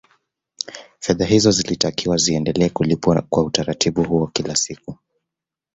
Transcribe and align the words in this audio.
Fedha 0.99 1.25
hizo 1.25 1.51
zilitakiwa 1.51 2.17
ziendelee 2.17 2.69
kulipwa 2.69 3.21
kwa 3.29 3.43
utaratibu 3.43 4.03
huo 4.03 4.27
kila 4.27 4.55
siku 4.55 4.97